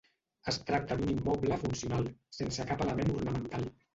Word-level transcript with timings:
Es 0.51 0.55
tracta 0.69 0.95
d'un 1.01 1.11
immoble 1.15 1.59
funcional, 1.65 2.09
sense 2.39 2.65
cap 2.71 2.81
element 2.87 3.15
ornamental. 3.19 3.71